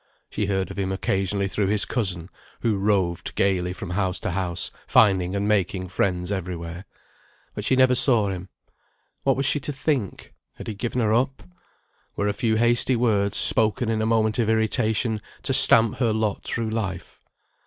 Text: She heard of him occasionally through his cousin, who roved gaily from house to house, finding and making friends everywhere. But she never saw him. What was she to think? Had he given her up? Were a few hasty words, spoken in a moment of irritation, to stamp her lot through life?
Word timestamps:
She 0.31 0.47
heard 0.47 0.71
of 0.71 0.79
him 0.79 0.91
occasionally 0.91 1.47
through 1.47 1.67
his 1.67 1.85
cousin, 1.85 2.31
who 2.61 2.75
roved 2.79 3.35
gaily 3.35 3.71
from 3.71 3.91
house 3.91 4.19
to 4.21 4.31
house, 4.31 4.71
finding 4.87 5.35
and 5.35 5.47
making 5.47 5.89
friends 5.89 6.31
everywhere. 6.31 6.85
But 7.53 7.65
she 7.65 7.75
never 7.75 7.93
saw 7.93 8.29
him. 8.29 8.49
What 9.21 9.35
was 9.37 9.45
she 9.45 9.59
to 9.59 9.71
think? 9.71 10.33
Had 10.55 10.65
he 10.67 10.73
given 10.73 11.01
her 11.01 11.13
up? 11.13 11.43
Were 12.15 12.27
a 12.27 12.33
few 12.33 12.55
hasty 12.55 12.95
words, 12.95 13.37
spoken 13.37 13.89
in 13.89 14.01
a 14.01 14.07
moment 14.07 14.39
of 14.39 14.49
irritation, 14.49 15.21
to 15.43 15.53
stamp 15.53 15.97
her 15.99 16.11
lot 16.11 16.43
through 16.45 16.71
life? 16.71 17.19